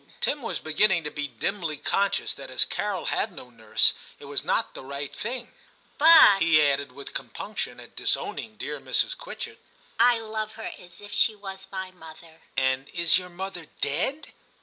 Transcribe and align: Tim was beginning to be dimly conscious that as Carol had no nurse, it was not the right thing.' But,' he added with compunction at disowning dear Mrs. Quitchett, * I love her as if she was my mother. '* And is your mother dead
Tim 0.19 0.41
was 0.41 0.59
beginning 0.59 1.03
to 1.03 1.11
be 1.11 1.27
dimly 1.27 1.77
conscious 1.77 2.33
that 2.33 2.49
as 2.49 2.65
Carol 2.65 3.05
had 3.13 3.31
no 3.31 3.51
nurse, 3.51 3.93
it 4.17 4.25
was 4.25 4.43
not 4.43 4.73
the 4.73 4.83
right 4.83 5.15
thing.' 5.15 5.53
But,' 5.99 6.41
he 6.41 6.59
added 6.59 6.91
with 6.93 7.13
compunction 7.13 7.79
at 7.79 7.95
disowning 7.95 8.57
dear 8.57 8.79
Mrs. 8.79 9.15
Quitchett, 9.15 9.59
* 9.87 9.91
I 9.99 10.17
love 10.17 10.53
her 10.53 10.71
as 10.79 11.01
if 11.01 11.13
she 11.13 11.35
was 11.35 11.67
my 11.71 11.91
mother. 11.91 12.41
'* 12.49 12.57
And 12.57 12.89
is 12.89 13.19
your 13.19 13.29
mother 13.29 13.67
dead 13.79 14.29